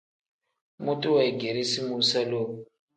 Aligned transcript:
Mutu 0.83 1.07
weegeresi 1.15 1.79
muusa 1.87 2.19
lowu. 2.29 2.53